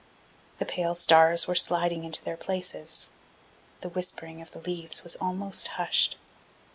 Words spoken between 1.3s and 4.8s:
were sliding into their places. The whispering of the